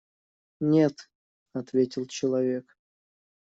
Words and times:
Нет,– 0.61 1.11
ответил 1.53 2.07
человек. 2.07 2.75